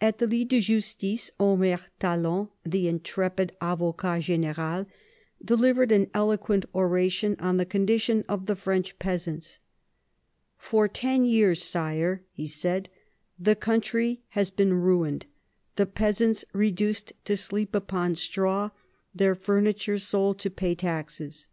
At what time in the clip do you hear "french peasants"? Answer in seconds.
8.54-9.58